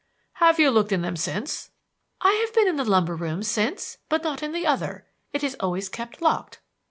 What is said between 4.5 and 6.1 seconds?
the other. It is always